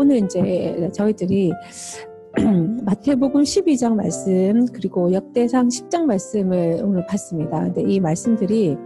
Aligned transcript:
오늘 0.00 0.24
이제 0.24 0.90
저희들이 0.94 1.52
마태복음 2.84 3.42
12장 3.42 3.96
말씀 3.96 4.64
그리고 4.72 5.12
역대상 5.12 5.68
10장 5.68 6.04
말씀을 6.04 6.80
오늘 6.82 7.04
봤습니다. 7.06 7.60
근데 7.60 7.82
이 7.82 8.00
말씀들이 8.00 8.76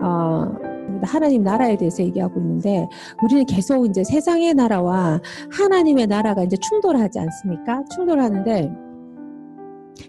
어, 0.00 0.54
하나님 1.02 1.42
나라에 1.42 1.76
대해서 1.76 2.02
얘기하고 2.02 2.40
있는데 2.40 2.86
우리는 3.22 3.44
계속 3.44 3.84
이제 3.86 4.04
세상의 4.04 4.54
나라와 4.54 5.20
하나님의 5.52 6.06
나라가 6.06 6.42
이제 6.42 6.56
충돌하지 6.56 7.18
않습니까? 7.18 7.84
충돌하는데 7.94 8.83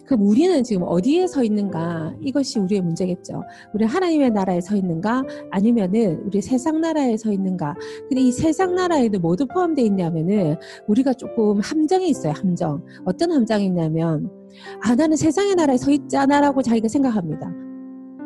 그럼 0.05 0.27
우리는 0.27 0.63
지금 0.63 0.83
어디에 0.83 1.27
서 1.27 1.43
있는가? 1.43 2.15
이것이 2.21 2.59
우리의 2.59 2.81
문제겠죠. 2.81 3.43
우리 3.73 3.85
하나님의 3.85 4.31
나라에 4.31 4.61
서 4.61 4.75
있는가? 4.75 5.23
아니면은 5.51 6.21
우리 6.25 6.41
세상 6.41 6.81
나라에 6.81 7.17
서 7.17 7.31
있는가? 7.31 7.75
근데 8.07 8.21
이 8.21 8.31
세상 8.31 8.75
나라에도 8.75 9.19
모두 9.19 9.45
포함되어 9.47 9.85
있냐면은 9.85 10.55
우리가 10.87 11.13
조금 11.13 11.59
함정이 11.59 12.09
있어요. 12.09 12.33
함정. 12.33 12.83
어떤 13.05 13.31
함정이 13.31 13.65
있냐면 13.65 14.29
아 14.81 14.95
나는 14.95 15.17
세상의 15.17 15.55
나라에 15.55 15.77
서 15.77 15.91
있잖아라고 15.91 16.61
자기가 16.61 16.87
생각합니다. 16.87 17.51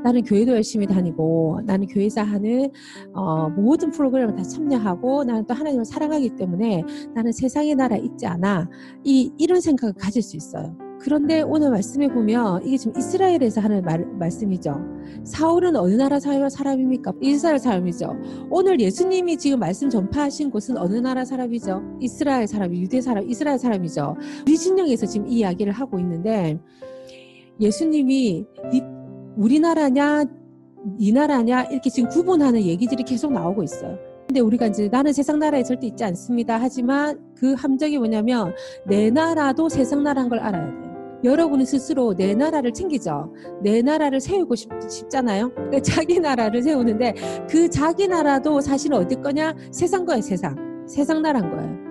나는 0.04 0.24
교회도 0.24 0.54
열심히 0.54 0.88
다니고 0.88 1.62
나는 1.66 1.86
교회에서 1.88 2.22
하는 2.22 2.70
어, 3.14 3.50
모든 3.50 3.92
프로그램을 3.92 4.36
다 4.36 4.44
참여하고 4.44 5.26
나는 5.26 5.46
또 5.46 5.54
하나님을 5.54 5.84
사랑하기 5.84 6.38
때문에 6.38 6.84
나는 7.14 7.34
세상의 7.34 7.76
나라에 7.76 8.00
있지 8.00 8.26
않아 8.26 8.70
이 9.04 9.32
이런 9.38 9.60
생각을 9.60 9.94
가질 9.94 10.22
수 10.22 10.38
있어요. 10.38 10.89
그런데 11.00 11.42
오늘 11.42 11.70
말씀에 11.72 12.10
보면 12.10 12.66
이게 12.66 12.78
지금 12.78 12.98
이스라엘에서 12.98 13.62
하는 13.62 13.82
말, 13.82 14.06
말씀이죠. 14.06 14.76
사울은 15.24 15.76
어느 15.76 15.94
나라 15.94 16.20
사람입니까? 16.20 17.14
이스라엘 17.22 17.58
사람이죠. 17.58 18.18
오늘 18.50 18.80
예수님이 18.80 19.38
지금 19.38 19.60
말씀 19.60 19.90
전파하신 19.90 20.52
곳은 20.52 20.78
어느 20.78 20.96
나라 20.96 21.24
사람이죠? 21.24 21.98
이스라엘 22.02 22.48
사람, 22.48 22.74
유대 22.76 23.00
사람, 23.02 23.30
이스라엘 23.30 23.58
사람이죠. 23.58 24.18
우리 24.46 24.58
진영에서 24.58 25.06
지금 25.06 25.28
이 25.28 25.40
이야기를 25.40 25.72
하고 25.72 26.00
있는데 26.00 26.60
예수님이 27.60 28.46
우리나라냐 29.38 30.26
이 30.98 31.12
나라냐 31.12 31.64
이렇게 31.64 31.90
지금 31.90 32.10
구분하는 32.10 32.62
얘기들이 32.62 33.04
계속 33.04 33.32
나오고 33.32 33.64
있어요. 33.64 33.98
근데 34.28 34.42
우리가 34.42 34.68
이제 34.68 34.88
나는 34.90 35.12
세상 35.12 35.40
나라에 35.40 35.64
절대 35.64 35.88
있지 35.88 36.04
않습니다. 36.04 36.58
하지만 36.62 37.20
그 37.36 37.54
함정이 37.54 37.98
뭐냐면 37.98 38.54
내 38.86 39.10
나라도 39.10 39.70
세상 39.70 40.04
나라인 40.04 40.30
걸 40.30 40.40
알아야 40.40 40.70
돼요. 40.70 40.89
여러분은 41.24 41.66
스스로 41.66 42.14
내 42.16 42.34
나라를 42.36 42.74
챙기죠. 42.74 43.34
내 43.62 43.82
나라를 43.82 44.20
세우고 44.20 44.56
싶, 44.56 44.70
잖아요 45.10 45.54
그러니까 45.54 45.80
자기 46.06 46.20
나라를 46.20 46.62
세우는데 46.62 47.14
그 47.50 47.70
자기 47.70 48.08
나라도 48.08 48.62
사실은 48.62 48.98
어디 48.98 49.16
거냐? 49.16 49.56
세상 49.72 50.06
거예요, 50.06 50.22
세상. 50.22 50.56
세상 50.88 51.22
나라인 51.22 51.50
거예요. 51.50 51.89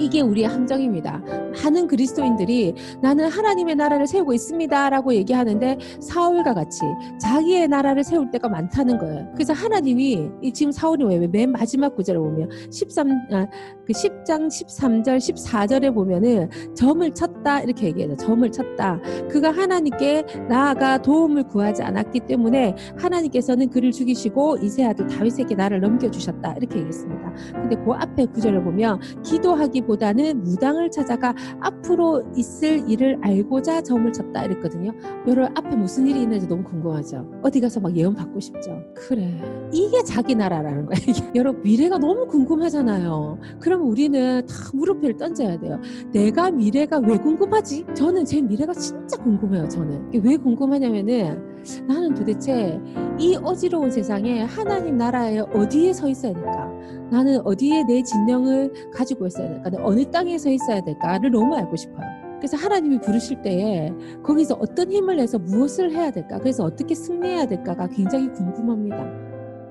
이게 0.00 0.20
우리의 0.20 0.48
함정입니다. 0.48 1.22
많은 1.62 1.86
그리스도인들이 1.86 2.74
나는 3.00 3.28
하나님의 3.28 3.76
나라를 3.76 4.06
세우고 4.06 4.32
있습니다라고 4.32 5.14
얘기하는데 5.14 5.78
사울과 6.00 6.54
같이 6.54 6.80
자기의 7.20 7.68
나라를 7.68 8.02
세울 8.02 8.30
때가 8.30 8.48
많다는 8.48 8.98
거예요. 8.98 9.28
그래서 9.34 9.52
하나님이 9.52 10.30
지금 10.54 10.72
사울이 10.72 11.04
왜맨 11.04 11.52
마지막 11.52 11.94
구절을 11.94 12.20
보면 12.20 12.50
13, 12.72 13.10
아, 13.32 13.46
그 13.86 13.92
10장 13.92 14.46
13절 14.46 15.18
14절에 15.18 15.94
보면은 15.94 16.48
점을 16.74 17.08
쳤다 17.12 17.60
이렇게 17.60 17.86
얘기해요. 17.86 18.16
점을 18.16 18.50
쳤다. 18.50 19.00
그가 19.30 19.50
하나님께 19.50 20.24
나아가 20.48 20.98
도움을 20.98 21.44
구하지 21.44 21.82
않았기 21.82 22.20
때문에 22.20 22.74
하나님께서는 22.98 23.70
그를 23.70 23.92
죽이시고 23.92 24.58
이세 24.62 24.84
아들 24.84 25.06
다윗에게 25.06 25.54
나를 25.54 25.80
넘겨주셨다 25.80 26.54
이렇게 26.54 26.78
얘기했습니다. 26.78 27.32
근데 27.52 27.76
그 27.76 27.92
앞에 27.92 28.26
구절을 28.26 28.64
보면 28.64 29.00
기도하기 29.22 29.82
보다는 29.90 30.44
무당을 30.44 30.92
찾아가 30.92 31.34
앞으로 31.58 32.22
있을 32.36 32.88
일을 32.88 33.18
알고자 33.22 33.82
점을 33.82 34.10
쳤다 34.12 34.44
이랬거든요. 34.44 34.92
여러분 35.26 35.52
앞에 35.56 35.74
무슨 35.74 36.06
일이 36.06 36.22
있는지 36.22 36.46
너무 36.46 36.62
궁금하죠. 36.62 37.28
어디 37.42 37.60
가서 37.60 37.80
막 37.80 37.96
예언 37.96 38.14
받고 38.14 38.38
싶죠. 38.38 38.80
그래. 38.94 39.42
이게 39.72 40.04
자기 40.04 40.36
나라라는 40.36 40.86
거예요. 40.86 41.00
여러분 41.34 41.62
미래가 41.62 41.98
너무 41.98 42.28
궁금하잖아요. 42.28 43.38
그럼 43.58 43.88
우리는 43.88 44.46
다 44.46 44.54
무릎을 44.74 45.16
던져야 45.16 45.58
돼요. 45.58 45.80
내가 46.12 46.52
미래가 46.52 46.98
왜 46.98 47.16
궁금하지? 47.16 47.86
저는 47.94 48.24
제 48.24 48.40
미래가 48.40 48.72
진짜 48.74 49.16
궁금해요. 49.16 49.66
저는 49.68 50.12
왜 50.22 50.36
궁금하냐면은 50.36 51.49
나는 51.86 52.14
도대체 52.14 52.80
이 53.18 53.36
어지러운 53.42 53.90
세상에 53.90 54.42
하나님 54.42 54.96
나라에 54.96 55.40
어디에 55.40 55.92
서 55.92 56.08
있어야 56.08 56.32
될까? 56.32 56.72
나는 57.10 57.40
어디에 57.44 57.84
내 57.84 58.02
진영을 58.02 58.90
가지고 58.92 59.26
있어야 59.26 59.62
될까? 59.62 59.70
어느 59.82 60.08
땅에 60.10 60.38
서 60.38 60.50
있어야 60.50 60.80
될까를 60.80 61.30
너무 61.30 61.54
알고 61.54 61.76
싶어요. 61.76 62.06
그래서 62.38 62.56
하나님이 62.56 63.00
부르실 63.00 63.42
때에 63.42 63.92
거기서 64.22 64.54
어떤 64.54 64.90
힘을 64.90 65.16
내서 65.16 65.38
무엇을 65.38 65.92
해야 65.92 66.10
될까? 66.10 66.38
그래서 66.38 66.64
어떻게 66.64 66.94
승리해야 66.94 67.46
될까가 67.46 67.86
굉장히 67.88 68.32
궁금합니다. 68.32 68.96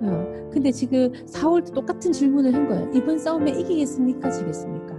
어, 0.02 0.50
근데 0.52 0.72
지금 0.72 1.12
4월도 1.12 1.74
똑같은 1.74 2.12
질문을 2.12 2.54
한 2.54 2.68
거예요. 2.68 2.90
이번 2.94 3.18
싸움에 3.18 3.52
이기겠습니까? 3.52 4.30
지겠습니까? 4.30 4.99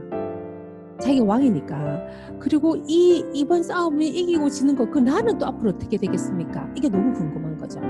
자기가 1.00 1.24
왕이니까. 1.24 2.38
그리고 2.38 2.76
이 2.86 3.24
이번 3.34 3.62
싸움에 3.62 4.06
이기고 4.06 4.48
지는 4.50 4.74
거, 4.76 4.88
그 4.88 4.98
나는 4.98 5.38
또 5.38 5.46
앞으로 5.46 5.70
어떻게 5.70 5.96
되겠습니까? 5.96 6.72
이게 6.76 6.88
너무 6.88 7.12
궁금한 7.12 7.56
거죠. 7.58 7.80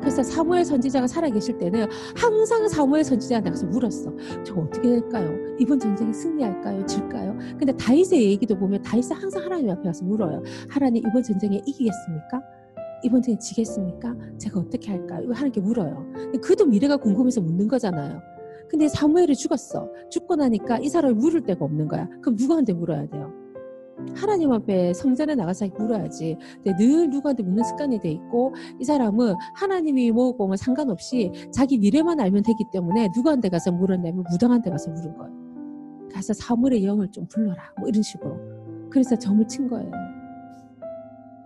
그래서 0.00 0.22
사무엘 0.22 0.64
선지자가 0.64 1.06
살아계실 1.06 1.58
때는 1.58 1.86
항상 2.16 2.66
사무엘 2.68 3.04
선지자한테 3.04 3.50
가서 3.50 3.66
물었어. 3.66 4.12
저 4.44 4.54
어떻게 4.54 4.88
될까요? 4.88 5.30
이번 5.58 5.78
전쟁에 5.78 6.12
승리할까요? 6.12 6.86
질까요? 6.86 7.36
근데 7.58 7.72
다윗의 7.76 8.24
얘기도 8.30 8.56
보면 8.56 8.80
다윗은 8.82 9.14
항상 9.14 9.44
하나님 9.44 9.70
앞에 9.70 9.82
가서 9.82 10.04
물어요. 10.04 10.42
하나님 10.70 11.06
이번 11.06 11.22
전쟁에 11.22 11.60
이기겠습니까? 11.66 12.40
이번 13.04 13.20
전쟁에 13.20 13.38
지겠습니까? 13.38 14.14
제가 14.38 14.60
어떻게 14.60 14.90
할까요? 14.90 15.28
하나님께 15.32 15.60
물어요. 15.60 16.06
그도 16.42 16.64
미래가 16.64 16.96
궁금해서 16.96 17.42
묻는 17.42 17.68
거잖아요. 17.68 18.22
근데 18.70 18.86
사무엘이 18.86 19.34
죽었어. 19.34 19.90
죽고 20.10 20.36
나니까 20.36 20.78
이 20.78 20.88
사람을 20.88 21.16
물을 21.16 21.42
데가 21.42 21.64
없는 21.64 21.88
거야. 21.88 22.08
그럼 22.22 22.36
누구한테 22.38 22.72
물어야 22.72 23.08
돼요? 23.08 23.32
하나님 24.14 24.52
앞에 24.52 24.94
성전에 24.94 25.34
나가서 25.34 25.66
물어야지. 25.76 26.36
근데 26.62 26.76
늘 26.78 27.10
누구한테 27.10 27.42
묻는 27.42 27.64
습관이 27.64 27.98
돼 28.00 28.10
있고 28.12 28.54
이 28.80 28.84
사람은 28.84 29.34
하나님이 29.56 30.12
뭐고 30.12 30.46
뭐 30.46 30.56
상관없이 30.56 31.32
자기 31.52 31.78
미래만 31.78 32.20
알면 32.20 32.44
되기 32.44 32.64
때문에 32.72 33.08
누구한테 33.14 33.48
가서 33.48 33.72
물었냐면 33.72 34.24
무당한테 34.30 34.70
가서 34.70 34.90
물은 34.90 35.16
거예요. 35.16 35.34
가서 36.12 36.32
사물의 36.32 36.84
영을 36.84 37.10
좀 37.10 37.26
불러라. 37.26 37.72
뭐 37.78 37.88
이런 37.88 38.02
식으로. 38.02 38.38
그래서 38.88 39.16
점을 39.16 39.46
친 39.48 39.68
거예요. 39.68 39.90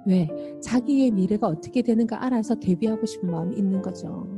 왜? 0.07 0.29
자기의 0.63 1.11
미래가 1.11 1.47
어떻게 1.47 1.81
되는가 1.81 2.23
알아서 2.25 2.55
대비하고 2.55 3.07
싶은 3.07 3.31
마음이 3.31 3.57
있는 3.57 3.81
거죠. 3.81 4.29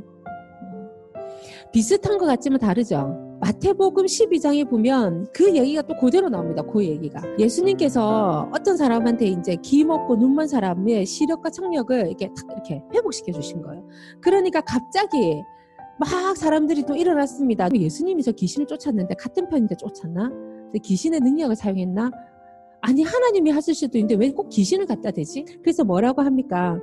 비슷한 1.71 2.17
것 2.17 2.25
같지만 2.25 2.59
다르죠. 2.59 3.23
마태복음 3.39 4.05
12장에 4.05 4.67
보면 4.67 5.27
그 5.31 5.55
얘기가 5.55 5.83
또 5.83 5.95
그대로 5.97 6.27
나옵니다. 6.29 6.63
그 6.63 6.83
얘기가. 6.83 7.21
예수님께서 7.37 8.49
어떤 8.53 8.77
사람한테 8.77 9.27
이제 9.27 9.55
기 9.61 9.83
먹고 9.83 10.15
눈먼 10.15 10.47
사람의 10.47 11.05
시력과 11.05 11.51
청력을 11.51 12.07
이렇게 12.07 12.27
탁 12.27 12.45
이렇게 12.51 12.81
회복시켜 12.93 13.31
주신 13.33 13.61
거예요. 13.61 13.87
그러니까 14.21 14.61
갑자기 14.61 15.43
막 15.99 16.35
사람들이 16.35 16.83
또 16.83 16.95
일어났습니다. 16.95 17.69
예수님이 17.73 18.23
저 18.23 18.31
귀신을 18.31 18.65
쫓았는데 18.65 19.15
같은 19.15 19.47
편인데 19.49 19.75
쫓았나? 19.75 20.31
귀신의 20.83 21.19
능력을 21.19 21.55
사용했나? 21.55 22.11
아니 22.81 23.03
하나님이 23.03 23.51
하실 23.51 23.73
수도 23.75 23.97
있는데 23.97 24.15
왜 24.15 24.31
꼭 24.31 24.49
귀신을 24.49 24.85
갖다 24.85 25.11
대지? 25.11 25.43
그래서 25.61 25.83
뭐라고 25.83 26.21
합니까? 26.21 26.79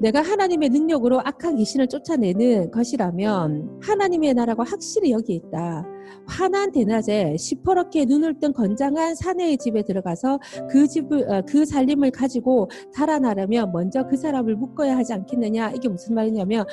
내가 0.00 0.22
하나님의 0.22 0.68
능력으로 0.70 1.20
악한 1.20 1.56
귀신을 1.56 1.88
쫓아내는 1.88 2.70
것이라면 2.70 3.80
하나님의 3.82 4.34
나라가 4.34 4.64
확실히 4.64 5.10
여기 5.10 5.34
있다. 5.34 5.84
환한 6.26 6.72
대낮에 6.72 7.36
시퍼렇게 7.36 8.04
눈을 8.04 8.38
뜬 8.40 8.52
건장한 8.52 9.14
사내의 9.14 9.58
집에 9.58 9.82
들어가서 9.82 10.38
그 10.70 10.86
집을 10.86 11.30
어, 11.30 11.42
그 11.46 11.64
살림을 11.64 12.10
가지고 12.10 12.68
달아나려면 12.94 13.72
먼저 13.72 14.06
그 14.06 14.16
사람을 14.16 14.56
묶어야 14.56 14.96
하지 14.96 15.12
않겠느냐 15.12 15.72
이게 15.72 15.88
무슨 15.88 16.14
말이냐면 16.14 16.64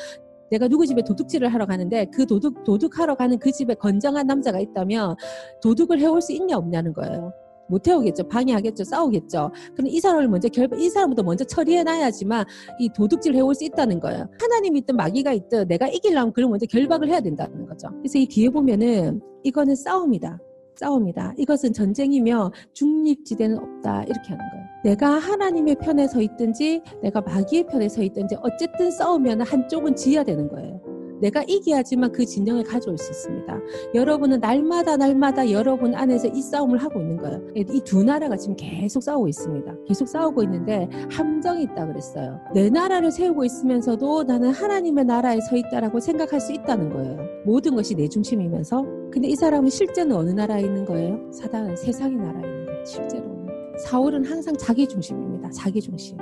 내가 0.51 0.68
누구 0.68 0.86
집에 0.86 1.01
도둑질을 1.04 1.54
하러 1.54 1.65
가는데 1.65 2.06
그 2.13 2.25
도둑 2.25 2.63
도둑하러 2.63 3.15
가는 3.15 3.38
그 3.39 3.51
집에 3.51 3.74
건장한 3.74 4.27
남자가 4.27 4.60
있다면 4.60 5.15
도둑을 5.62 6.00
해올 6.00 6.21
수 6.21 6.33
있냐 6.33 6.57
없냐는 6.57 6.94
거예요. 6.94 7.33
못 7.69 7.81
태우겠죠. 7.83 8.27
방해하겠죠. 8.27 8.83
싸우겠죠. 8.83 9.51
그럼 9.73 9.88
이 9.88 10.00
사람을 10.00 10.27
먼저 10.27 10.47
결, 10.50 10.69
이 10.77 10.89
사람부터 10.89 11.23
먼저 11.23 11.44
처리해놔야지만 11.44 12.45
이 12.79 12.89
도둑질 12.89 13.35
해올 13.35 13.56
수 13.56 13.63
있다는 13.63 14.00
거예요. 14.00 14.27
하나님이 14.39 14.79
있든 14.79 14.95
마귀가 14.95 15.33
있든 15.33 15.67
내가 15.67 15.88
이기려면 15.88 16.33
그걸 16.33 16.50
먼저 16.50 16.65
결박을 16.65 17.09
해야 17.09 17.21
된다는 17.21 17.65
거죠. 17.65 17.89
그래서 17.97 18.19
이 18.19 18.27
뒤에 18.27 18.50
보면은 18.50 19.21
이거는 19.44 19.75
싸움이다. 19.75 20.39
싸움이다. 20.75 21.33
이것은 21.38 21.73
전쟁이며 21.73 22.51
중립지대는 22.73 23.57
없다. 23.57 24.03
이렇게 24.03 24.29
하는 24.29 24.50
거예요. 24.51 24.65
내가 24.83 25.09
하나님의 25.17 25.77
편에 25.81 26.07
서 26.07 26.21
있든지 26.21 26.81
내가 27.01 27.21
마귀의 27.21 27.67
편에 27.67 27.89
서 27.89 28.03
있든지 28.03 28.35
어쨌든 28.41 28.91
싸우면 28.91 29.41
한쪽은 29.41 29.95
지어야 29.95 30.23
되는 30.23 30.47
거예요. 30.47 30.94
내가 31.21 31.44
이겨야지만 31.47 32.12
그 32.12 32.25
진영을 32.25 32.63
가져올 32.63 32.97
수 32.97 33.12
있습니다. 33.12 33.59
여러분은 33.94 34.39
날마다 34.39 34.97
날마다 34.97 35.50
여러분 35.51 35.95
안에서 35.95 36.27
이 36.27 36.41
싸움을 36.41 36.77
하고 36.77 37.00
있는 37.00 37.17
거예요. 37.17 37.41
이 37.56 37.63
두 37.85 38.03
나라가 38.03 38.35
지금 38.35 38.56
계속 38.57 39.03
싸우고 39.03 39.27
있습니다. 39.27 39.75
계속 39.88 40.07
싸우고 40.07 40.44
있는데 40.44 40.89
함정이 41.12 41.63
있다 41.63 41.85
그랬어요. 41.88 42.39
내 42.53 42.69
나라를 42.69 43.12
세우고 43.12 43.45
있으면서도 43.45 44.23
나는 44.23 44.51
하나님의 44.51 45.06
나라에 45.06 45.39
서 45.41 45.56
있다라고 45.56 46.00
생각할 46.00 46.39
수 46.39 46.51
있다는 46.51 46.89
거예요. 46.89 47.17
모든 47.45 47.75
것이 47.75 47.95
내 47.95 48.07
중심이면서. 48.07 48.83
근데 49.12 49.27
이 49.27 49.35
사람은 49.35 49.69
실제는 49.69 50.15
어느 50.15 50.31
나라에 50.31 50.62
있는 50.63 50.83
거예요? 50.85 51.19
사단은 51.31 51.75
세상의 51.75 52.17
나라에 52.17 52.44
있는 52.44 52.65
거예요. 52.65 52.85
실제로는. 52.85 53.45
사울은 53.85 54.25
항상 54.25 54.56
자기 54.57 54.88
중심입니다. 54.88 55.50
자기 55.51 55.79
중심. 55.81 56.17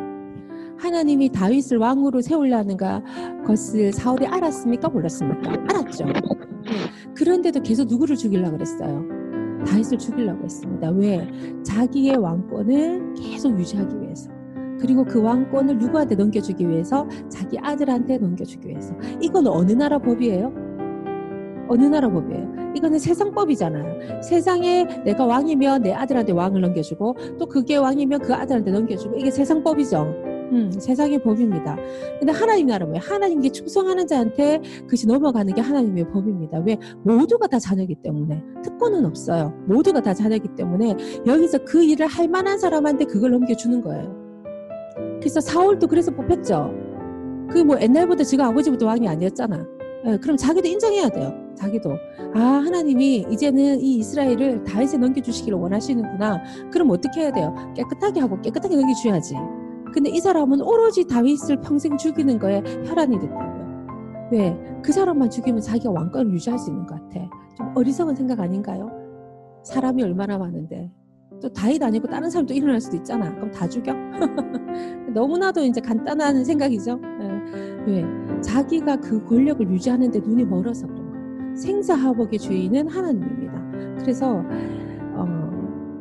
하나님이 0.77 1.29
다윗을 1.29 1.77
왕으로 1.77 2.21
세우려는 2.21 2.77
것을 3.45 3.93
사울이 3.93 4.25
알았습니까? 4.27 4.89
몰랐습니까? 4.89 5.51
알았죠. 5.69 6.05
네. 6.05 6.13
그런데도 7.15 7.61
계속 7.61 7.87
누구를 7.87 8.15
죽이려고 8.15 8.53
그랬어요? 8.53 9.03
다윗을 9.65 9.97
죽이려고 9.97 10.43
했습니다. 10.43 10.89
왜? 10.91 11.27
자기의 11.63 12.17
왕권을 12.17 13.13
계속 13.15 13.57
유지하기 13.57 14.01
위해서. 14.01 14.29
그리고 14.79 15.05
그 15.05 15.21
왕권을 15.21 15.77
누구한테 15.77 16.15
넘겨주기 16.15 16.67
위해서? 16.67 17.07
자기 17.29 17.57
아들한테 17.59 18.17
넘겨주기 18.17 18.67
위해서. 18.67 18.93
이건 19.21 19.47
어느 19.47 19.71
나라 19.71 19.97
법이에요? 19.99 20.51
어느 21.69 21.85
나라 21.85 22.09
법이에요? 22.11 22.73
이거는 22.75 22.99
세상 22.99 23.31
법이잖아요. 23.31 24.21
세상에 24.21 24.83
내가 25.05 25.25
왕이면 25.25 25.83
내 25.83 25.93
아들한테 25.93 26.33
왕을 26.33 26.59
넘겨주고 26.59 27.15
또 27.39 27.45
그게 27.45 27.77
왕이면 27.77 28.21
그 28.21 28.33
아들한테 28.33 28.71
넘겨주고 28.71 29.15
이게 29.17 29.31
세상 29.31 29.63
법이죠. 29.63 30.32
음, 30.51 30.71
세상의 30.71 31.23
법입니다. 31.23 31.77
근데 32.19 32.31
하나님 32.31 32.67
나라 32.67 32.85
뭐예요? 32.85 33.01
하나님께 33.03 33.49
충성하는 33.49 34.05
자한테 34.07 34.61
그것이 34.81 35.07
넘어가는 35.07 35.53
게 35.53 35.61
하나님의 35.61 36.09
법입니다. 36.11 36.59
왜? 36.59 36.77
모두가 37.03 37.47
다 37.47 37.59
자녀이기 37.59 37.95
때문에. 37.95 38.43
특권은 38.63 39.05
없어요. 39.05 39.53
모두가 39.67 40.01
다 40.01 40.13
자녀이기 40.13 40.49
때문에 40.55 40.95
여기서 41.25 41.59
그 41.65 41.83
일을 41.83 42.07
할 42.07 42.27
만한 42.27 42.57
사람한테 42.59 43.05
그걸 43.05 43.31
넘겨주는 43.31 43.81
거예요. 43.81 44.15
그래서 45.19 45.39
사울도 45.39 45.87
그래서 45.87 46.11
뽑혔죠. 46.11 46.71
그 47.49 47.63
뭐 47.63 47.79
옛날부터 47.79 48.23
지가 48.23 48.47
아버지부터 48.47 48.85
왕이 48.87 49.07
아니었잖아. 49.07 49.65
예, 50.05 50.17
그럼 50.17 50.35
자기도 50.37 50.67
인정해야 50.67 51.07
돼요. 51.09 51.33
자기도 51.55 51.91
아 52.33 52.39
하나님이 52.39 53.27
이제는 53.29 53.79
이 53.79 53.97
이스라엘을 53.97 54.63
다윗에 54.63 54.97
넘겨주시기를 54.97 55.57
원하시는구나. 55.57 56.41
그럼 56.71 56.89
어떻게 56.89 57.21
해야 57.21 57.31
돼요? 57.31 57.53
깨끗하게 57.75 58.19
하고 58.21 58.41
깨끗하게 58.41 58.75
넘겨줘야지. 58.75 59.35
근데 59.93 60.09
이 60.09 60.19
사람은 60.19 60.61
오로지 60.61 61.05
다윗을 61.05 61.61
평생 61.61 61.97
죽이는 61.97 62.39
거에 62.39 62.63
혈안이 62.85 63.19
됐다고요. 63.19 63.63
왜? 64.31 64.57
그 64.83 64.91
사람만 64.91 65.29
죽이면 65.29 65.61
자기가 65.61 65.91
왕권을 65.91 66.33
유지할 66.33 66.57
수 66.57 66.71
있는 66.71 66.87
것 66.87 66.95
같아. 66.95 67.29
좀 67.55 67.71
어리석은 67.75 68.15
생각 68.15 68.39
아닌가요? 68.39 68.89
사람이 69.63 70.01
얼마나 70.03 70.37
많은데. 70.37 70.91
또 71.41 71.49
다윗 71.49 71.81
아니고 71.83 72.07
다른 72.07 72.29
사람도 72.29 72.53
일어날 72.53 72.81
수도 72.81 72.97
있잖아. 72.97 73.33
그럼 73.35 73.51
다 73.51 73.67
죽여? 73.67 73.93
너무나도 75.13 75.61
이제 75.63 75.79
간단한 75.81 76.43
생각이죠. 76.43 76.95
네. 76.95 77.83
왜? 77.85 78.41
자기가 78.41 78.97
그 78.97 79.23
권력을 79.25 79.69
유지하는데 79.69 80.19
눈이 80.19 80.45
멀어서 80.45 80.87
그런 80.87 81.11
거예요. 81.11 81.55
생사하복의 81.55 82.39
주인은 82.39 82.87
하나님입니다. 82.87 83.53
그래서 83.99 84.43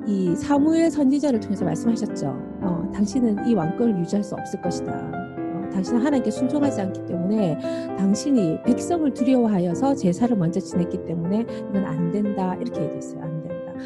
이 0.06 0.34
사무엘 0.34 0.90
선지자를 0.90 1.40
통해서 1.40 1.64
말씀하셨죠. 1.64 2.26
어, 2.60 2.90
당신은 2.93 3.46
이 3.46 3.54
왕권을 3.54 3.99
유지할 4.00 4.25
수 4.25 4.34
없을 4.34 4.60
것이다. 4.60 4.93
어, 4.93 5.70
당신은 5.72 6.00
하나님께 6.00 6.31
순종하지 6.31 6.81
않기 6.81 7.06
때문에 7.06 7.58
당신이 7.96 8.62
백성을 8.64 9.12
두려워하여서 9.12 9.94
제사를 9.94 10.37
먼저 10.37 10.60
지냈기 10.60 11.04
때문에 11.04 11.46
이건 11.70 11.84
안 11.84 12.10
된다 12.10 12.54
이렇게 12.56 12.82
얘기했어요. 12.82 13.31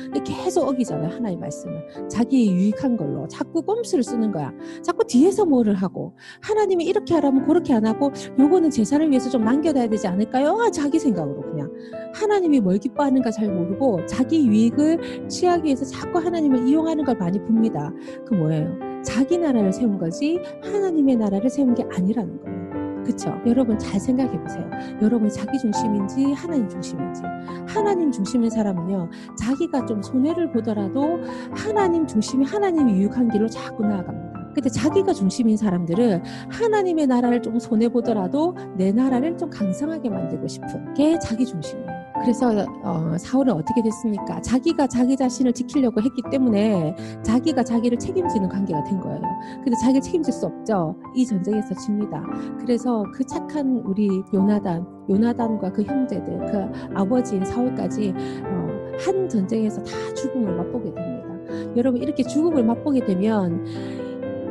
안 0.05 0.13
된다. 0.13 0.25
계속 0.25 0.69
어기잖아요. 0.69 1.11
하나님 1.11 1.41
말씀을. 1.41 2.09
자기 2.09 2.51
유익한 2.51 2.97
걸로 2.97 3.27
자꾸 3.29 3.63
꼼수를 3.63 4.03
쓰는 4.03 4.33
거야. 4.33 4.53
자꾸 4.83 5.05
뒤에서 5.07 5.45
뭐를 5.45 5.75
하고 5.75 6.15
하나님이 6.43 6.85
이렇게 6.85 7.15
하라면 7.15 7.47
그렇게 7.47 7.73
안 7.75 7.87
하고 7.87 8.13
요거는 8.39 8.71
제사를 8.71 9.09
위해서 9.11 9.31
좀 9.31 9.45
남겨둬야 9.45 9.89
되지 9.89 10.07
않을까요? 10.07 10.59
아, 10.61 10.71
자기 10.71 10.99
생각으로 10.99 11.43
그냥 11.43 11.71
하나님이 12.15 12.61
뭘 12.61 12.79
기뻐하는가 12.79 13.31
잘 13.31 13.49
모르고 13.53 14.07
자기 14.07 14.47
유익을 14.47 15.29
취하기 15.29 15.65
위해서 15.65 15.85
자꾸 15.85 16.19
하나님을 16.19 16.69
이용하는 16.69 17.05
걸 17.05 17.17
많이 17.17 17.39
봅니다. 17.39 17.93
그 18.27 18.35
뭐예요? 18.35 18.87
자기 19.05 19.39
나라를 19.39 19.73
세운 19.73 19.99
거지 19.99 20.41
하나님의 20.63 21.17
나라를 21.17 21.49
세운 21.49 21.75
게 21.75 21.85
아니라는 21.93 22.41
거예요. 22.43 22.56
그쵸? 23.07 23.41
여러분 23.47 23.79
잘 23.79 24.01
생각해 24.01 24.37
보세요. 24.41 24.69
여러분 25.01 25.31
자기 25.31 25.57
중심인지 25.59 26.33
하나님 26.33 26.69
중심인지. 26.69 27.23
하나님 27.69 28.11
중심인 28.11 28.51
사람은요, 28.51 29.11
자기가 29.39 29.87
좀 29.87 30.03
손해를 30.03 30.51
보더라도 30.51 31.21
하나님 31.53 32.05
중심이 32.07 32.45
하나님이 32.45 32.95
유익한 32.95 33.29
길로 33.29 33.49
자꾸 33.49 33.85
나아갑니다. 33.85 34.27
근데 34.55 34.71
자기가 34.71 35.13
중심인 35.13 35.57
사람들은 35.57 36.23
하나님의 36.51 37.07
나라를 37.07 37.43
좀 37.43 37.59
손해보더라도 37.59 38.57
내 38.77 38.91
나라를 38.91 39.37
좀 39.37 39.51
강성하게 39.51 40.09
만들고 40.09 40.49
싶은 40.49 40.95
게 40.95 41.19
자기 41.21 41.47
중심이에요. 41.47 41.96
그래서 42.21 42.51
어, 42.83 43.17
사울은 43.19 43.53
어떻게 43.53 43.83
됐습니까? 43.83 44.41
자기가 44.41 44.87
자기 44.87 45.17
자신을 45.17 45.53
지키려고 45.53 46.01
했기 46.01 46.23
때문에 46.31 46.97
자기가 47.23 47.63
자기를 47.63 47.99
책임지는 47.99 48.49
관계가 48.49 48.85
된 48.85 49.01
거예요. 49.01 49.21
근데 49.63 49.77
자기를 49.81 50.01
책임질 50.01 50.33
수 50.33 50.47
없죠. 50.47 50.97
이 51.15 51.27
전쟁에서 51.27 51.75
집니다. 51.75 52.23
그래서 52.59 53.05
그 53.15 53.25
착한 53.25 53.83
우리 53.85 54.09
요나단, 54.33 54.87
요나단과 55.09 55.73
그 55.73 55.83
형제들, 55.83 56.39
그 56.47 56.95
아버지인 56.95 57.45
사울까지 57.45 58.15
어, 58.45 58.67
한 58.99 59.29
전쟁에서 59.29 59.83
다 59.83 59.93
죽음을 60.15 60.57
맛보게 60.57 60.95
됩니다. 60.95 61.27
여러분 61.77 62.03
이렇게 62.03 62.23
죽음을 62.23 62.65
맛보게 62.65 63.05
되면 63.05 63.65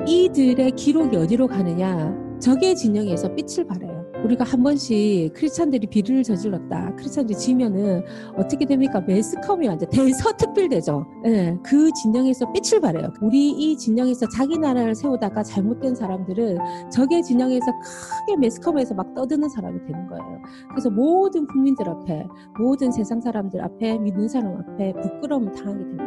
이들의 0.08 0.72
기록이 0.72 1.18
어디로 1.18 1.48
가느냐? 1.48 2.16
적의 2.40 2.76
진영에서 2.76 3.34
빛을 3.34 3.66
발해요. 3.66 3.95
우리가 4.26 4.44
한 4.44 4.64
번씩 4.64 5.34
크리스찬들이 5.34 5.88
비리를 5.88 6.24
저질렀다. 6.24 6.96
크리스찬들이 6.96 7.38
지면은 7.38 8.04
어떻게 8.36 8.66
됩니까? 8.66 9.00
매스컴이 9.02 9.68
완전 9.68 9.88
대서특필되죠. 9.90 11.06
네, 11.24 11.58
그 11.64 11.92
진영에서 11.92 12.52
빛을 12.52 12.82
발해요. 12.82 13.14
우리 13.22 13.52
이 13.52 13.78
진영에서 13.78 14.28
자기 14.30 14.58
나라를 14.58 14.96
세우다가 14.96 15.44
잘못된 15.44 15.96
사람들은 15.96 16.58
적의 16.92 17.22
진영에서 17.24 17.66
크게 17.66 18.38
매스컴에서 18.40 18.96
막 18.96 19.14
떠드는 19.14 19.48
사람이 19.50 19.80
되는 19.86 20.08
거예요. 20.08 20.42
그래서 20.70 20.90
모든 20.90 21.46
국민들 21.46 21.88
앞에, 21.88 22.26
모든 22.60 22.92
세상 22.92 23.22
사람들 23.22 23.62
앞에, 23.62 24.00
믿는 24.00 24.28
사람 24.28 24.58
앞에 24.58 24.94
부끄러움을 24.94 25.52
당하게 25.54 25.80
됩니다. 25.80 26.06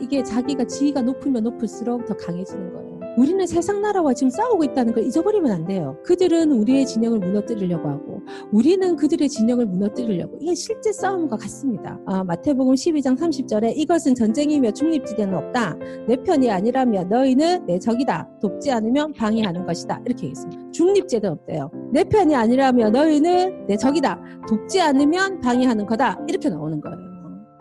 이게 0.00 0.22
자기가 0.22 0.64
지위가 0.64 1.02
높으면 1.02 1.44
높을수록 1.44 2.04
더 2.04 2.14
강해지는 2.14 2.72
거예요. 2.72 2.83
우리는 3.16 3.46
세상 3.46 3.80
나라와 3.80 4.12
지금 4.12 4.30
싸우고 4.30 4.64
있다는 4.64 4.92
걸 4.92 5.04
잊어버리면 5.04 5.52
안 5.52 5.64
돼요. 5.64 5.96
그들은 6.04 6.50
우리의 6.52 6.84
진영을 6.86 7.20
무너뜨리려고 7.20 7.88
하고 7.88 8.20
우리는 8.50 8.96
그들의 8.96 9.28
진영을 9.28 9.66
무너뜨리려고 9.66 10.36
이게 10.40 10.54
실제 10.54 10.92
싸움과 10.92 11.36
같습니다. 11.36 11.98
아, 12.06 12.24
마태복음 12.24 12.74
12장 12.74 13.16
30절에 13.16 13.74
이것은 13.76 14.14
전쟁이며 14.14 14.72
중립지대는 14.72 15.34
없다. 15.34 15.76
내 16.08 16.16
편이 16.16 16.50
아니라면 16.50 17.08
너희는 17.08 17.66
내 17.66 17.78
적이다. 17.78 18.28
돕지 18.40 18.72
않으면 18.72 19.12
방해하는 19.12 19.64
것이다. 19.64 20.00
이렇게 20.06 20.26
얘기했습니다. 20.26 20.70
중립제도 20.72 21.28
없대요. 21.28 21.70
내 21.92 22.02
편이 22.04 22.34
아니라면 22.34 22.92
너희는 22.92 23.66
내 23.66 23.76
적이다. 23.76 24.20
돕지 24.48 24.80
않으면 24.80 25.40
방해하는 25.40 25.86
거다. 25.86 26.18
이렇게 26.28 26.48
나오는 26.48 26.80
거예요. 26.80 27.13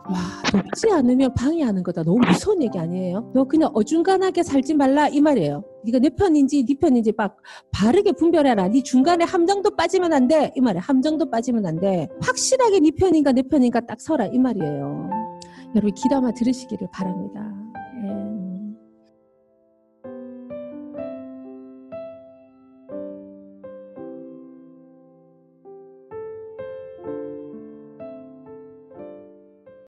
와, 0.10 0.52
돕지 0.52 0.92
않으면 0.92 1.34
방해하는 1.34 1.84
거다. 1.84 2.04
너무 2.04 2.20
무서운 2.28 2.62
얘기 2.62 2.78
아니에요? 2.78 3.32
너 3.34 3.44
그냥 3.46 3.72
어중간하게 3.74 4.44
살지 4.44 4.74
말라 4.74 5.08
이 5.08 5.22
말이에요. 5.22 5.64
네가 5.86 6.00
내 6.00 6.10
편인지 6.10 6.66
네 6.66 6.76
편인지 6.80 7.14
막 7.16 7.38
바르게 7.72 8.14
분별해라. 8.14 8.68
네 8.70 8.84
중간에 8.84 9.24
함정도 9.24 9.76
빠지면 9.76 10.14
안 10.14 10.28
돼. 10.28 10.52
이 10.56 10.62
말이에요. 10.62 10.82
함정도 10.82 11.30
빠지면 11.30 11.66
안 11.66 11.80
돼. 11.80 12.08
확실하게 12.22 12.80
네 12.80 12.92
편인가 12.92 13.32
내 13.32 13.42
편인가 13.44 13.82
딱 13.82 14.02
서라 14.02 14.26
이 14.28 14.38
말이에요. 14.38 15.10
여러분 15.76 15.94
기도마 15.94 16.32
들으시기를 16.34 16.88
바랍니다. 16.92 17.53